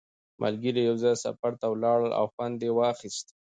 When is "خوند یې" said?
2.33-2.71